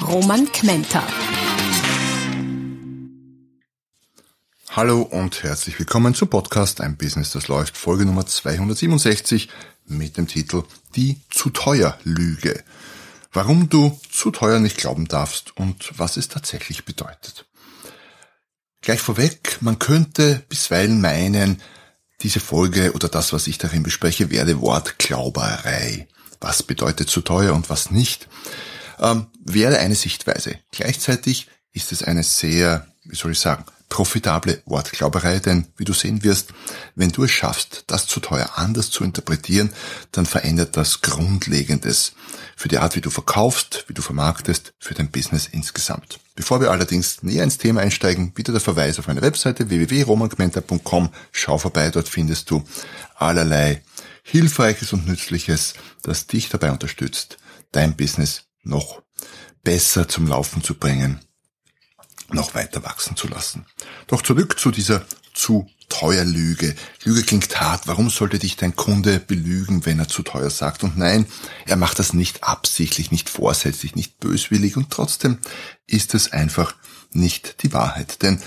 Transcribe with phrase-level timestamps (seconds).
[0.00, 1.06] Roman Kmenter.
[4.70, 9.48] Hallo und herzlich willkommen zum Podcast Ein Business, das läuft, Folge Nummer 267
[9.86, 10.64] mit dem Titel
[10.96, 12.64] Die zu teuer Lüge.
[13.32, 17.46] Warum du zu teuer nicht glauben darfst und was es tatsächlich bedeutet.
[18.80, 21.62] Gleich vorweg, man könnte bisweilen meinen,
[22.22, 26.08] diese Folge oder das, was ich darin bespreche, werde Wortglauberei.
[26.40, 28.28] Was bedeutet zu teuer und was nicht,
[29.02, 30.58] ähm, wäre eine Sichtweise.
[30.70, 36.24] Gleichzeitig ist es eine sehr, wie soll ich sagen, profitable Wortglauberei, denn wie du sehen
[36.24, 36.54] wirst,
[36.94, 39.70] wenn du es schaffst, das zu teuer anders zu interpretieren,
[40.12, 42.14] dann verändert das Grundlegendes
[42.56, 46.20] für die Art, wie du verkaufst, wie du vermarktest, für dein Business insgesamt.
[46.34, 51.10] Bevor wir allerdings näher ins Thema einsteigen, bitte der Verweis auf meine Webseite www.romangmenta.com.
[51.30, 52.64] Schau vorbei, dort findest du
[53.16, 53.82] allerlei
[54.22, 57.36] Hilfreiches und Nützliches, das dich dabei unterstützt,
[57.72, 59.02] dein Business noch
[59.62, 61.20] besser zum Laufen zu bringen
[62.34, 63.66] noch weiter wachsen zu lassen.
[64.06, 65.04] Doch zurück zu dieser
[65.34, 66.74] zu teuer Lüge.
[67.04, 67.86] Lüge klingt hart.
[67.86, 70.84] Warum sollte dich dein Kunde belügen, wenn er zu teuer sagt?
[70.84, 71.26] Und nein,
[71.66, 75.38] er macht das nicht absichtlich, nicht vorsätzlich, nicht böswillig und trotzdem
[75.86, 76.74] ist es einfach
[77.12, 78.22] nicht die Wahrheit.
[78.22, 78.40] Denn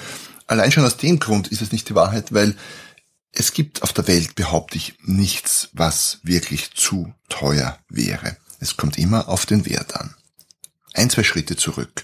[0.48, 2.56] allein schon aus dem Grund ist es nicht die Wahrheit, weil
[3.32, 8.38] es gibt auf der Welt, behaupte ich, nichts, was wirklich zu teuer wäre.
[8.60, 10.16] Es kommt immer auf den Wert an.
[10.94, 12.04] Ein, zwei Schritte zurück.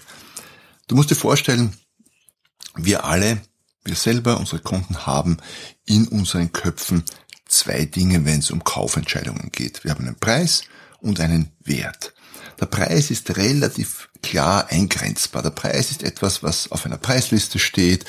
[0.86, 1.76] Du musst dir vorstellen,
[2.74, 3.40] wir alle,
[3.84, 5.38] wir selber, unsere Kunden haben
[5.84, 7.04] in unseren Köpfen
[7.46, 9.84] zwei Dinge, wenn es um Kaufentscheidungen geht.
[9.84, 10.62] Wir haben einen Preis
[11.02, 12.14] und einen Wert.
[12.60, 15.42] Der Preis ist relativ klar eingrenzbar.
[15.42, 18.04] Der Preis ist etwas, was auf einer Preisliste steht,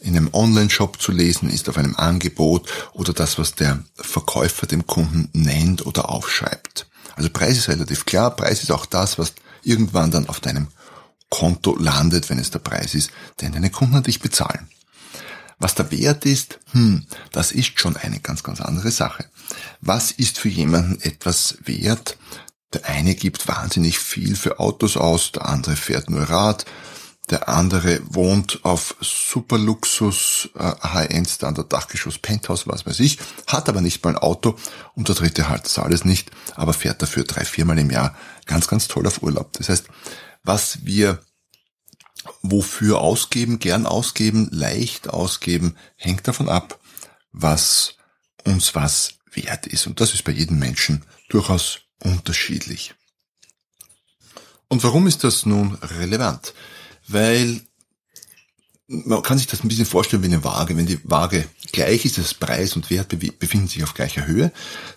[0.00, 4.86] in einem Online-Shop zu lesen ist, auf einem Angebot oder das, was der Verkäufer dem
[4.86, 6.86] Kunden nennt oder aufschreibt.
[7.14, 8.34] Also Preis ist relativ klar.
[8.34, 10.68] Preis ist auch das, was irgendwann dann auf deinem
[11.30, 13.10] Konto landet, wenn es der Preis ist,
[13.40, 14.68] den deine Kunden an dich bezahlen.
[15.58, 19.26] Was der Wert ist, hm, das ist schon eine ganz, ganz andere Sache.
[19.80, 22.16] Was ist für jemanden etwas wert?
[22.72, 26.64] Der eine gibt wahnsinnig viel für Autos aus, der andere fährt nur Rad,
[27.30, 34.02] der andere wohnt auf Superluxus, äh, High-End-Standard, Dachgeschoss, Penthouse, was weiß ich, hat aber nicht
[34.04, 34.56] mal ein Auto
[34.94, 38.14] und der dritte halt das alles nicht, aber fährt dafür drei, viermal im Jahr
[38.46, 39.52] ganz, ganz toll auf Urlaub.
[39.54, 39.86] Das heißt,
[40.42, 41.20] was wir
[42.42, 46.80] wofür ausgeben, gern ausgeben, leicht ausgeben, hängt davon ab,
[47.32, 47.96] was
[48.44, 49.86] uns was wert ist.
[49.86, 52.94] Und das ist bei jedem Menschen durchaus unterschiedlich.
[54.68, 56.54] Und warum ist das nun relevant?
[57.08, 57.60] Weil
[58.86, 60.76] man kann sich das ein bisschen vorstellen wie eine Waage.
[60.76, 63.08] Wenn die Waage gleich ist, das Preis und Wert
[63.38, 64.52] befinden sich auf gleicher Höhe,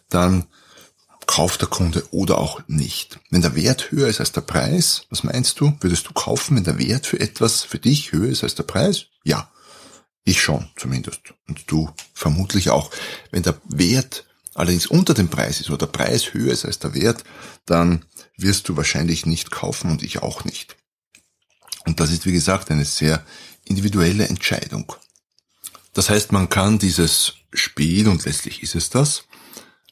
[0.10, 0.48] dann
[1.28, 3.20] kauft der Kunde oder auch nicht.
[3.30, 5.76] Wenn der Wert höher ist als der Preis, was meinst du?
[5.80, 9.06] Würdest du kaufen, wenn der Wert für etwas für dich höher ist als der Preis?
[9.24, 9.52] Ja.
[10.28, 11.22] Ich schon, zumindest.
[11.48, 12.90] Und du vermutlich auch.
[13.30, 14.26] Wenn der Wert
[14.56, 17.24] allerdings unter dem Preis ist oder der Preis höher ist als der Wert,
[17.66, 18.06] dann
[18.36, 20.76] wirst du wahrscheinlich nicht kaufen und ich auch nicht.
[21.86, 23.24] Und das ist, wie gesagt, eine sehr
[23.66, 24.94] individuelle Entscheidung.
[25.94, 29.26] Das heißt, man kann dieses Spiel, und letztlich ist es das,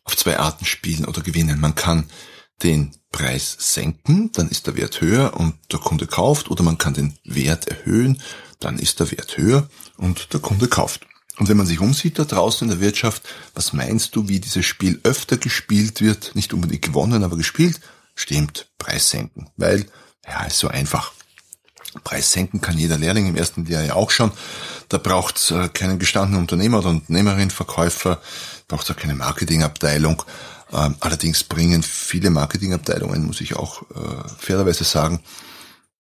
[0.04, 1.60] auf zwei Arten spielen oder gewinnen.
[1.60, 2.06] Man kann
[2.62, 6.94] den Preis senken, dann ist der Wert höher und der Kunde kauft, oder man kann
[6.94, 8.22] den Wert erhöhen,
[8.60, 11.06] dann ist der Wert höher und der Kunde kauft.
[11.38, 13.24] Und wenn man sich umsieht da draußen in der Wirtschaft,
[13.56, 16.36] was meinst du, wie dieses Spiel öfter gespielt wird?
[16.36, 17.80] Nicht unbedingt gewonnen, aber gespielt?
[18.16, 19.50] Stimmt, Preis senken.
[19.58, 19.88] Weil,
[20.28, 21.12] ja, ist so einfach.
[22.04, 24.32] Preis senken kann jeder Lehrling im ersten Jahr ja auch schon.
[24.90, 28.22] Da braucht äh, keinen gestandenen Unternehmer oder Unternehmerin, Verkäufer,
[28.74, 30.24] braucht auch keine Marketingabteilung.
[30.72, 35.22] Ähm, allerdings bringen viele Marketingabteilungen, muss ich auch äh, fairerweise sagen,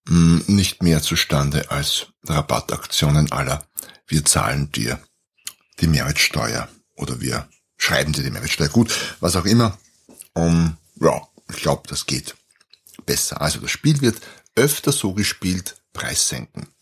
[0.07, 3.63] mh, nicht mehr zustande als Rabattaktionen aller.
[4.07, 4.99] Wir zahlen dir
[5.81, 7.47] die Mehrwertsteuer oder wir
[7.77, 9.77] schreiben dir die Mehrwertsteuer gut, was auch immer.
[10.33, 12.35] Um, ja, ich glaube, das geht
[13.05, 13.39] besser.
[13.39, 14.19] Also das Spiel wird
[14.55, 16.72] öfter so gespielt, Preis senken.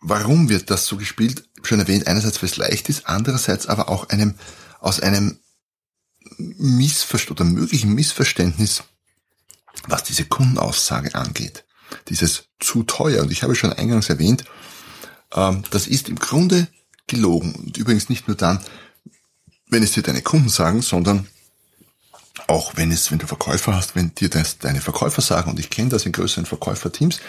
[0.00, 1.48] Warum wird das so gespielt?
[1.62, 4.34] Schon erwähnt, einerseits, weil es leicht ist, andererseits aber auch einem,
[4.80, 5.38] aus einem
[6.38, 8.82] Missverständnis oder möglichen Missverständnis
[9.88, 11.64] was diese Kundenaussage angeht.
[12.08, 13.22] Dieses zu teuer.
[13.22, 14.44] Und ich habe schon eingangs erwähnt,
[15.34, 16.68] ähm, das ist im Grunde
[17.06, 17.54] gelogen.
[17.54, 18.60] Und übrigens nicht nur dann,
[19.68, 21.28] wenn es dir deine Kunden sagen, sondern
[22.46, 25.70] auch wenn es, wenn du Verkäufer hast, wenn dir das deine Verkäufer sagen, und ich
[25.70, 27.20] kenne das in größeren Verkäuferteams,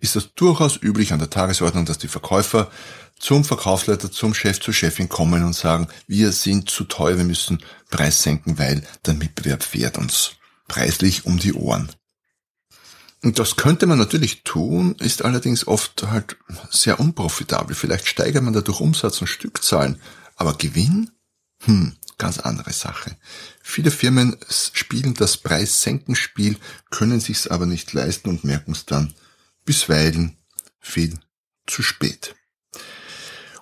[0.00, 2.70] ist das durchaus üblich an der Tagesordnung, dass die Verkäufer
[3.18, 7.62] zum Verkaufsleiter, zum Chef, zur Chefin kommen und sagen, wir sind zu teuer, wir müssen
[7.90, 10.32] Preis senken, weil der Mitbewerb fährt uns
[10.68, 11.90] preislich um die Ohren.
[13.22, 16.36] Und das könnte man natürlich tun, ist allerdings oft halt
[16.70, 17.74] sehr unprofitabel.
[17.74, 20.00] Vielleicht steigert man dadurch Umsatz und Stückzahlen,
[20.36, 21.10] aber Gewinn?
[21.64, 23.16] Hm, ganz andere Sache.
[23.62, 26.56] Viele Firmen spielen das Preissenkenspiel,
[26.90, 29.14] können sich's aber nicht leisten und merken es dann
[29.64, 30.36] bisweilen
[30.80, 31.18] viel
[31.66, 32.34] zu spät.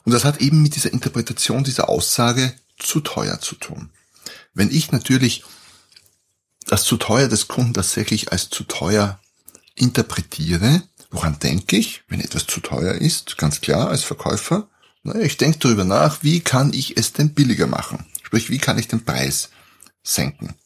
[0.04, 3.90] Und das hat eben mit dieser Interpretation dieser Aussage zu teuer zu tun.
[4.52, 5.44] Wenn ich natürlich
[6.66, 9.20] das zu teuer des Kunden tatsächlich als zu teuer
[9.74, 14.68] interpretiere, woran denke ich, wenn etwas zu teuer ist, ganz klar als Verkäufer,
[15.02, 18.06] naja, ich denke darüber nach, wie kann ich es denn billiger machen?
[18.34, 19.50] Sprich, wie kann ich den Preis
[20.02, 20.56] senken?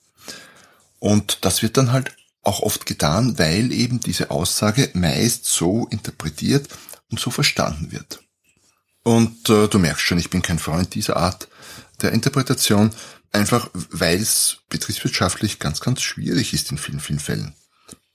[1.01, 6.67] Und das wird dann halt auch oft getan, weil eben diese Aussage meist so interpretiert
[7.11, 8.23] und so verstanden wird.
[9.03, 11.49] Und äh, du merkst schon, ich bin kein Freund dieser Art
[12.01, 12.91] der Interpretation,
[13.33, 17.55] einfach weil es betriebswirtschaftlich ganz, ganz schwierig ist in vielen, vielen Fällen.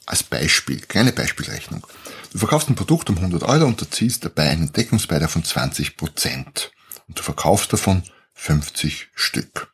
[0.07, 1.85] Als Beispiel, kleine Beispielrechnung.
[2.31, 6.71] Du verkaufst ein Produkt um 100 Euro und erzielst dabei einen Deckungsbeitrag von 20 Prozent.
[7.07, 8.01] Und du verkaufst davon
[8.44, 9.74] 50 Stück.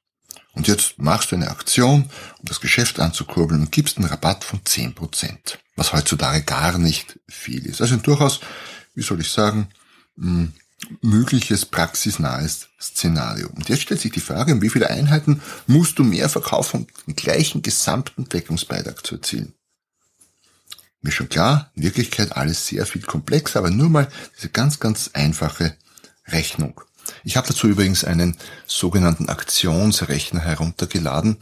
[0.54, 2.04] Und jetzt machst du eine Aktion,
[2.38, 5.58] um das Geschäft anzukurbeln und gibst einen Rabatt von 10 Prozent.
[5.76, 7.82] Was heutzutage gar nicht viel ist.
[7.82, 8.42] Also durchaus,
[8.94, 9.70] wie soll ich sagen,
[10.18, 10.54] hm,
[11.02, 13.50] mögliches praxisnahes Szenario.
[13.50, 16.88] Und jetzt stellt sich die Frage, um wie viele Einheiten musst du mehr verkaufen, um
[17.08, 19.56] den gleichen gesamten Deckungsbeitrag zu erzielen?
[21.02, 25.10] Mir schon klar, in Wirklichkeit alles sehr viel komplexer, aber nur mal diese ganz, ganz
[25.14, 25.76] einfache
[26.28, 26.82] Rechnung.
[27.24, 31.38] Ich habe dazu übrigens einen sogenannten Aktionsrechner heruntergeladen,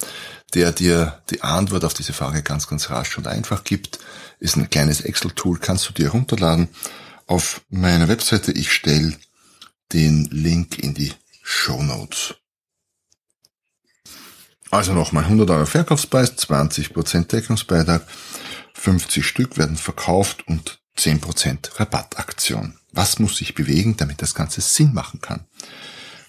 [0.54, 4.00] der dir die Antwort auf diese Frage ganz, ganz rasch und einfach gibt.
[4.40, 6.70] Ist ein kleines Excel-Tool, kannst du dir herunterladen
[7.26, 8.52] auf meiner Webseite.
[8.52, 9.18] Ich stelle
[9.94, 12.36] den Link in die Show Notes.
[14.70, 18.06] Also nochmal 100 Euro Verkaufspreis, 20% Deckungsbeitrag,
[18.74, 22.74] 50 Stück werden verkauft und 10% Rabattaktion.
[22.92, 25.46] Was muss sich bewegen, damit das Ganze Sinn machen kann?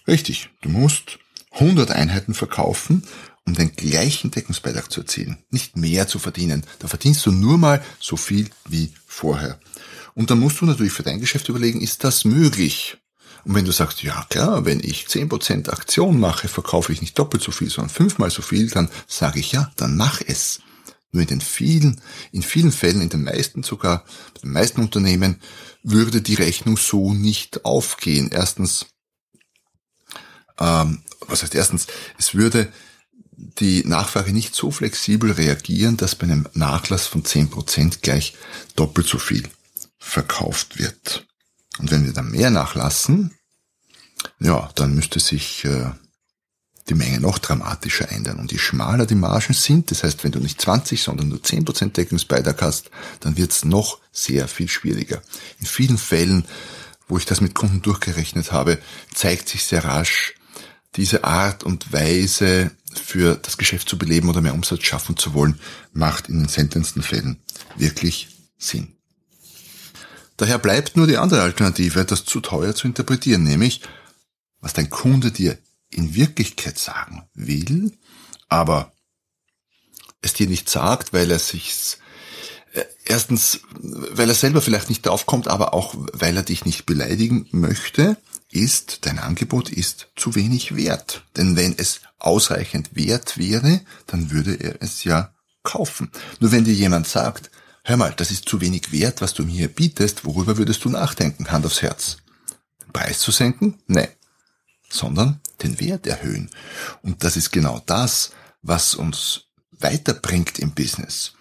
[0.06, 1.18] Richtig, du musst
[1.52, 3.02] 100 Einheiten verkaufen,
[3.44, 5.38] um den gleichen Deckungsbeitrag zu erzielen.
[5.50, 6.64] Nicht mehr zu verdienen.
[6.78, 9.58] Da verdienst du nur mal so viel wie vorher.
[10.14, 12.98] Und dann musst du natürlich für dein Geschäft überlegen, ist das möglich?
[13.44, 17.42] Und wenn du sagst, ja klar, wenn ich 10% Aktion mache, verkaufe ich nicht doppelt
[17.42, 20.60] so viel, sondern fünfmal so viel, dann sage ich ja, dann mach es.
[21.10, 22.00] Nur in den vielen,
[22.32, 25.40] in vielen Fällen, in den meisten sogar, bei den meisten Unternehmen,
[25.82, 28.30] würde die Rechnung so nicht aufgehen.
[28.30, 28.86] Erstens,
[30.58, 31.86] ähm, was heißt erstens,
[32.18, 32.70] es würde
[33.38, 38.34] die Nachfrage nicht so flexibel reagieren, dass bei einem Nachlass von 10% gleich
[38.74, 39.48] doppelt so viel
[39.98, 41.26] verkauft wird.
[41.78, 43.34] Und wenn wir dann mehr nachlassen,
[44.40, 45.92] ja, dann müsste sich äh,
[46.88, 48.38] die Menge noch dramatischer ändern.
[48.38, 51.92] Und je schmaler die Margen sind, das heißt, wenn du nicht 20, sondern nur 10%
[51.92, 52.90] Deckungsbeitrag hast,
[53.20, 55.22] dann wird es noch sehr viel schwieriger.
[55.60, 56.44] In vielen Fällen,
[57.06, 58.78] wo ich das mit Kunden durchgerechnet habe,
[59.14, 60.34] zeigt sich sehr rasch,
[60.96, 65.60] diese Art und Weise für das Geschäft zu beleben oder mehr Umsatz schaffen zu wollen,
[65.92, 67.38] macht in den seltensten Fällen
[67.76, 68.94] wirklich Sinn.
[70.36, 73.82] Daher bleibt nur die andere Alternative, das zu teuer zu interpretieren, nämlich
[74.60, 75.58] was dein Kunde dir
[75.90, 77.92] in Wirklichkeit sagen will,
[78.48, 78.92] aber
[80.20, 81.98] es dir nicht sagt, weil er sich
[82.72, 87.46] äh, erstens, weil er selber vielleicht nicht draufkommt, aber auch weil er dich nicht beleidigen
[87.52, 88.16] möchte,
[88.50, 91.24] ist, dein Angebot ist zu wenig wert.
[91.36, 96.10] Denn wenn es ausreichend wert wäre, dann würde er es ja kaufen.
[96.40, 97.50] Nur wenn dir jemand sagt,
[97.84, 101.50] hör mal, das ist zu wenig wert, was du mir bietest, worüber würdest du nachdenken,
[101.50, 102.18] Hand aufs Herz?
[102.92, 103.78] Preis zu senken?
[103.86, 104.08] Nee
[104.88, 106.50] sondern den Wert erhöhen.
[107.02, 108.30] Und das ist genau das,
[108.62, 109.42] was uns
[109.78, 111.32] weiterbringt im Business.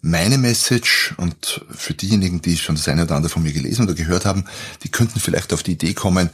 [0.00, 3.94] Meine Message und für diejenigen, die schon das eine oder andere von mir gelesen oder
[3.94, 4.44] gehört haben,
[4.82, 6.28] die könnten vielleicht auf die Idee kommen,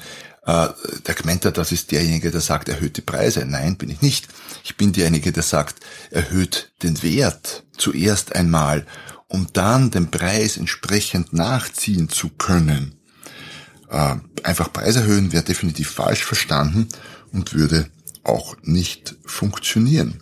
[0.44, 0.68] äh,
[1.06, 3.44] der Gmenter, das ist derjenige, der sagt, erhöht die Preise.
[3.44, 4.26] Nein, bin ich nicht.
[4.64, 5.76] Ich bin derjenige, der sagt,
[6.10, 8.86] erhöht den Wert zuerst einmal,
[9.28, 12.99] um dann den Preis entsprechend nachziehen zu können.
[13.90, 16.88] Äh, einfach Preis erhöhen wäre definitiv falsch verstanden
[17.32, 17.90] und würde
[18.22, 20.20] auch nicht funktionieren.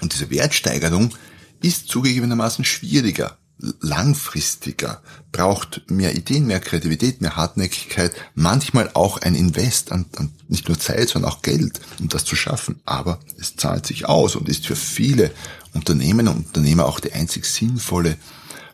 [0.00, 1.14] Und diese Wertsteigerung
[1.62, 3.38] ist zugegebenermaßen schwieriger,
[3.80, 5.02] langfristiger,
[5.32, 10.78] braucht mehr Ideen, mehr Kreativität, mehr Hartnäckigkeit, manchmal auch ein Invest an, an nicht nur
[10.78, 12.80] Zeit, sondern auch Geld, um das zu schaffen.
[12.84, 15.30] Aber es zahlt sich aus und ist für viele
[15.72, 18.18] Unternehmen und Unternehmer auch die einzig sinnvolle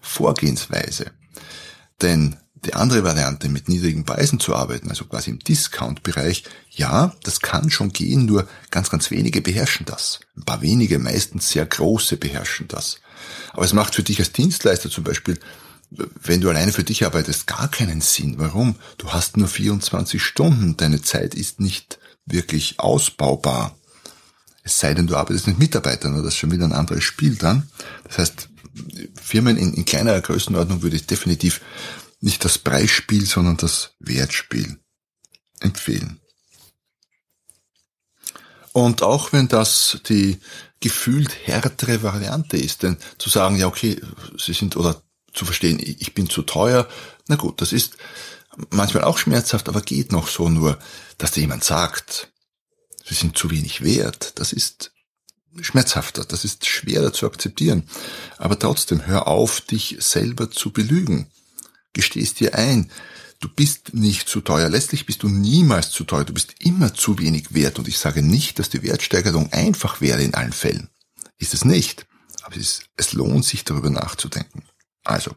[0.01, 1.13] Vorgehensweise.
[2.01, 7.41] Denn die andere Variante, mit niedrigen Preisen zu arbeiten, also quasi im Discount-Bereich, ja, das
[7.41, 10.21] kann schon gehen, nur ganz, ganz wenige beherrschen das.
[10.37, 13.01] Ein paar wenige, meistens sehr große beherrschen das.
[13.53, 15.39] Aber es macht für dich als Dienstleister zum Beispiel,
[16.23, 18.37] wenn du alleine für dich arbeitest, gar keinen Sinn.
[18.39, 18.77] Warum?
[18.97, 23.77] Du hast nur 24 Stunden, deine Zeit ist nicht wirklich ausbaubar.
[24.63, 27.69] Es sei denn, du arbeitest mit Mitarbeitern, das ist schon wieder ein anderes Spiel dann.
[28.05, 28.49] Das heißt,
[29.21, 31.61] Firmen in, in kleinerer Größenordnung würde ich definitiv
[32.23, 34.79] nicht das Preisspiel, sondern das Wertspiel
[35.61, 36.21] empfehlen.
[38.73, 40.39] Und auch wenn das die
[40.81, 44.01] gefühlt härtere Variante ist, denn zu sagen, ja okay,
[44.39, 45.03] sie sind oder
[45.35, 46.89] zu verstehen, ich bin zu teuer,
[47.27, 47.97] na gut, das ist
[48.71, 50.79] manchmal auch schmerzhaft, aber geht noch so nur,
[51.19, 52.33] dass dir jemand sagt,
[53.05, 54.93] sie sind zu wenig wert, das ist
[55.61, 57.89] schmerzhafter, das ist schwerer zu akzeptieren.
[58.39, 61.31] Aber trotzdem, hör auf, dich selber zu belügen
[61.93, 62.91] gestehst dir ein,
[63.41, 64.69] du bist nicht zu teuer.
[64.69, 66.25] Letztlich bist du niemals zu teuer.
[66.25, 67.79] Du bist immer zu wenig wert.
[67.79, 70.89] Und ich sage nicht, dass die Wertsteigerung einfach wäre in allen Fällen.
[71.39, 72.07] Ist es nicht.
[72.43, 74.65] Aber es, ist, es lohnt sich darüber nachzudenken.
[75.05, 75.33] Also,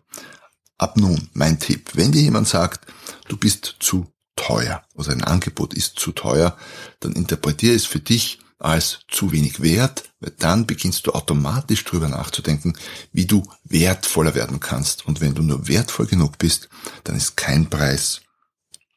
[0.77, 1.91] ab nun mein Tipp.
[1.93, 2.91] Wenn dir jemand sagt,
[3.27, 6.57] du bist zu teuer oder ein Angebot ist zu teuer,
[6.99, 12.07] dann interpretiere es für dich als zu wenig wert, weil dann beginnst du automatisch drüber
[12.07, 12.77] nachzudenken,
[13.11, 15.05] wie du wertvoller werden kannst.
[15.05, 16.69] Und wenn du nur wertvoll genug bist,
[17.03, 18.21] dann ist kein Preis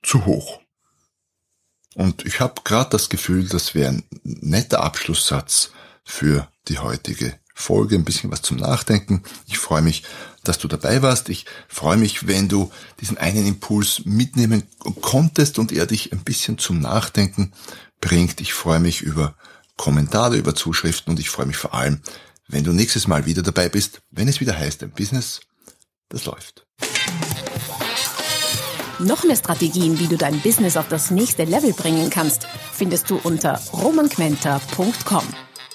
[0.03, 0.61] zu hoch.
[1.95, 5.73] Und ich habe gerade das Gefühl, das wäre ein netter Abschlusssatz
[6.05, 9.25] für die heutige Folge, ein bisschen was zum Nachdenken.
[9.49, 10.05] Ich freue mich,
[10.45, 11.29] dass du dabei warst.
[11.29, 14.62] Ich freue mich, wenn du diesen einen Impuls mitnehmen
[15.00, 17.53] konntest und er dich ein bisschen zum Nachdenken
[18.00, 18.41] bringt.
[18.41, 19.35] Ich freue mich über
[19.77, 22.00] Kommentare, über Zuschriften und ich freue mich vor allem,
[22.47, 25.41] wenn du nächstes Mal wieder dabei bist, wenn es wieder heißt, ein Business,
[26.11, 26.65] das läuft.
[29.00, 33.17] Noch mehr Strategien, wie du dein Business auf das nächste Level bringen kannst, findest du
[33.17, 35.48] unter romanquenter.com.